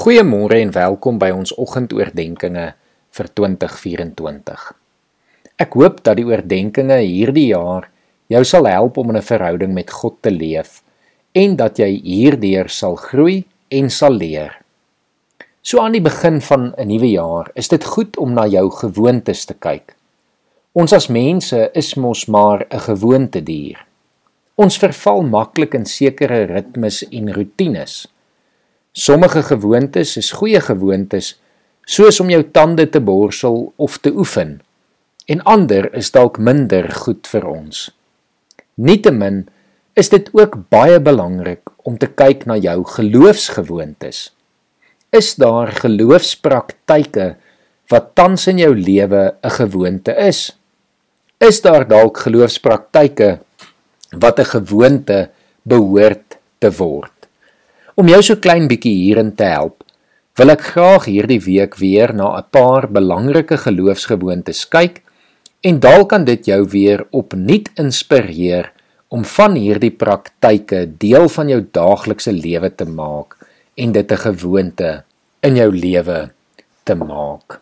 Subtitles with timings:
[0.00, 2.70] Goeiemôre en welkom by ons oggendoordenkings
[3.16, 4.60] vir 2024.
[5.60, 7.90] Ek hoop dat die oordeenkings hierdie jaar
[8.32, 10.80] jou sal help om in 'n verhouding met God te leef
[11.36, 14.56] en dat jy hierdeur sal groei en sal leer.
[15.60, 19.44] So aan die begin van 'n nuwe jaar, is dit goed om na jou gewoontes
[19.44, 19.96] te kyk.
[20.72, 23.86] Ons as mense is mos maar 'n gewoontedier.
[24.56, 28.08] Ons verval maklik in sekere ritmes en rotines.
[29.00, 31.30] Sommige gewoontes is goeie gewoontes,
[31.88, 34.58] soos om jou tande te borsel of te oefen.
[35.24, 37.86] En ander is dalk minder goed vir ons.
[38.76, 39.46] Nietemin
[39.96, 44.18] is dit ook baie belangrik om te kyk na jou geloofsgewoontes.
[45.16, 47.28] Is daar geloofspraktyke
[47.90, 50.52] wat tans in jou lewe 'n gewoonte is?
[51.40, 53.40] Is daar dalk geloofspraktyke
[54.12, 55.30] wat 'n gewoonte
[55.64, 57.19] behoort te word?
[58.00, 59.82] Om jou so klein bietjie hierin te help,
[60.40, 65.02] wil ek graag hierdie week weer na 'n paar belangrike geloofsgewoontes kyk
[65.68, 68.70] en dalk kan dit jou weer opnuut inspireer
[69.12, 73.36] om van hierdie praktyke deel van jou daaglikse lewe te maak
[73.76, 75.04] en dit 'n gewoonte
[75.42, 76.30] in jou lewe
[76.84, 77.60] te maak.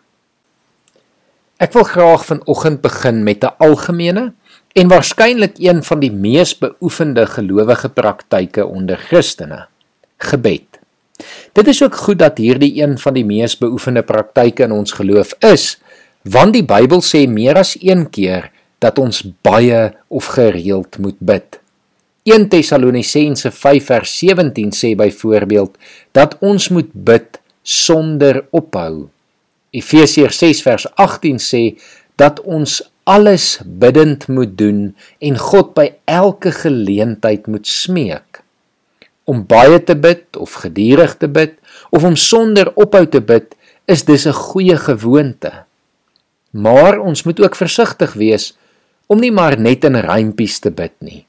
[1.59, 4.33] Ek wil graag vanoggend begin met 'n algemene
[4.73, 9.67] en waarskynlik een van die mees beoefende gelowige praktyke onder Christene
[10.19, 10.79] gebed.
[11.57, 15.33] Dit is ook goed dat hierdie een van die mees beoefende praktyke in ons geloof
[15.43, 15.77] is,
[16.23, 18.51] want die Bybel sê meer as een keer
[18.83, 21.59] dat ons baie of gereeld moet bid.
[22.29, 25.77] 1 Tessalonisense 5 vers 17 sê byvoorbeeld
[26.15, 29.09] dat ons moet bid sonder ophou.
[29.75, 31.63] Efesiërs 6 vers 18 sê
[32.19, 34.81] dat ons alles bidtend moet doen
[35.19, 38.28] en God by elke geleentheid moet smeek
[39.29, 41.55] om baie te bid of gedurig te bid
[41.93, 43.53] of om sonder ophou te bid
[43.89, 45.51] is dis 'n goeie gewoonte.
[46.51, 48.57] Maar ons moet ook versigtig wees
[49.07, 51.25] om nie maar net in rympies te bid nie.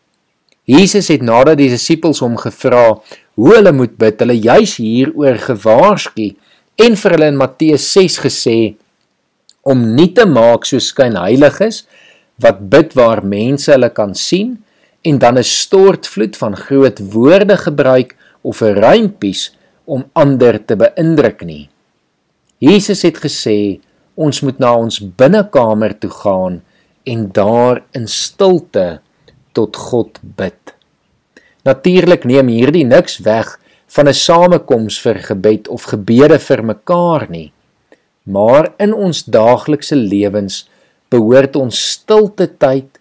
[0.64, 3.00] Jesus het nadat die disippels hom gevra
[3.34, 6.36] hoe hulle moet bid, hulle juis hieroor gewaarsku
[6.76, 8.74] en vir hulle in Matteus 6 gesê
[9.62, 11.84] om nie te maak soos skynheiliges
[12.40, 14.58] wat bid waar mense hulle kan sien
[15.02, 21.44] en dan 'n stortvloed van groot woorde gebruik of 'n rympies om ander te beïndruk
[21.44, 21.68] nie.
[22.58, 23.80] Jesus het gesê
[24.14, 26.62] ons moet na ons binnekamer toe gaan
[27.02, 29.00] en daar in stilte
[29.52, 30.74] tot God bid.
[31.64, 37.52] Natuurlik neem hierdie niks weg van 'n samekoms vir gebed of gebede vir mekaar nie.
[38.22, 40.68] Maar in ons daaglikse lewens
[41.08, 42.99] behoort ons stilte tyd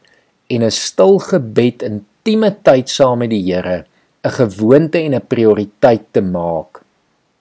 [0.50, 3.86] en 'n stil gebed intieme tyd saam met die Here
[4.24, 6.82] 'n gewoonte en 'n prioriteit te maak.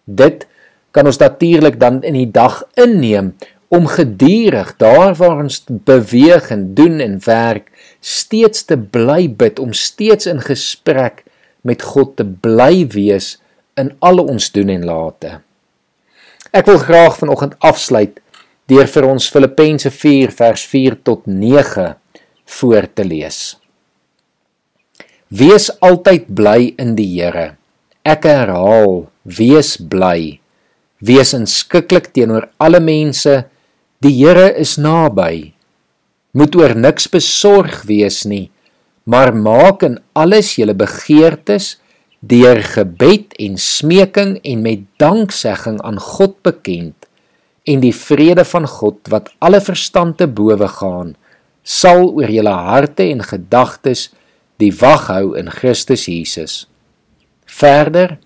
[0.04, 0.46] Dit
[0.90, 3.34] kan ons natuurlik dan in die dag inneem
[3.68, 7.70] om gedurig daar waar ons beweeg en doen en werk
[8.00, 11.24] steeds te bly bid om steeds in gesprek
[11.60, 13.36] met God te bly wees
[13.76, 15.40] in al ons doen en late.
[16.50, 18.20] Ek wil graag vanoggend afsluit
[18.66, 21.94] deur vir ons Filippense 4 vers 4 tot 9
[22.48, 23.56] voor te lees.
[25.28, 27.58] Wees altyd bly in die Here.
[28.08, 30.38] Ek herhaal, wees bly.
[31.04, 33.42] Wees inskikkelik teenoor alle mense.
[34.00, 35.52] Die Here is naby.
[36.32, 38.48] Moet oor niks besorg wees nie,
[39.08, 41.76] maar maak in alles julle begeertes
[42.20, 47.06] deur gebed en smeking en met danksegging aan God bekend
[47.68, 51.14] en die vrede van God wat alle verstand te bowe gaan
[51.68, 54.08] sal oor julle harte en gedagtes
[54.62, 56.64] die wag hou in Christus Jesus.
[57.44, 58.16] Verder,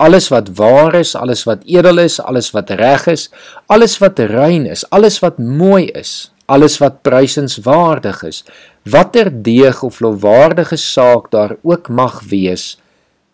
[0.00, 3.28] alles wat waar is, alles wat edel is, alles wat reg is,
[3.72, 8.42] alles wat rein is, alles wat mooi is, alles wat prysenswaardig is,
[8.88, 12.76] watter deeg of lofwaardige saak daar ook mag wees,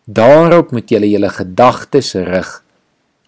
[0.06, 2.50] daarop moet julle julle gedagtes rig.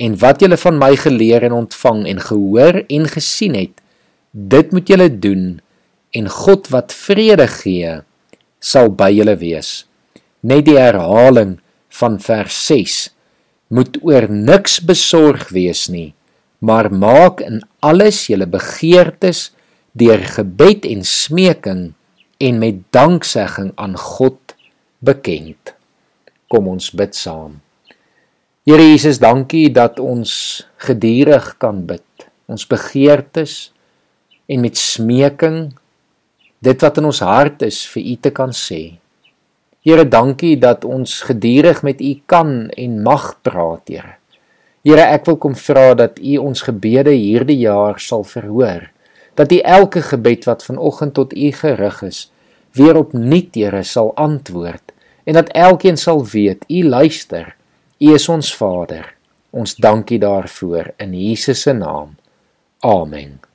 [0.02, 3.78] En wat julle van my geleer en ontvang en gehoor en gesien het,
[4.34, 5.44] dit moet julle doen
[6.14, 7.98] en God wat vrede gee
[8.62, 9.84] sal by julle wees.
[10.46, 11.58] Net die herhaling
[12.00, 12.98] van vers 6
[13.74, 16.12] moet oor niks besorg wees nie,
[16.64, 19.50] maar maak in alles julle begeertes
[19.98, 21.84] deur gebed en smeking
[22.42, 24.56] en met danksegging aan God
[25.04, 25.74] bekend.
[26.50, 27.60] Kom ons bid saam.
[28.64, 32.04] Here Jesus, dankie dat ons gedurig kan bid.
[32.48, 33.74] Ons begeertes
[34.48, 35.74] en met smeking
[36.64, 38.82] dit wat in ons hart is vir U te kan sê.
[39.84, 44.16] Here, dankie dat ons gedurig met U kan en mag praat, Here.
[44.84, 48.88] Here, ek wil kom vra dat U ons gebede hierdie jaar sal verhoor.
[49.36, 52.26] Dat U elke gebed wat vanoggend tot U gerig is,
[52.72, 54.94] weer opnuut, Here, sal antwoord
[55.24, 57.56] en dat elkeen sal weet U luister.
[57.98, 59.14] U is ons Vader.
[59.50, 62.16] Ons dankie daarvoor in Jesus se naam.
[62.80, 63.53] Amen.